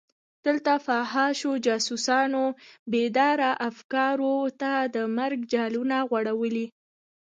[0.45, 2.45] دلته فحاشو جاسوسانو
[2.91, 6.65] بېداره افکارو ته د مرګ جالونه غوړولي.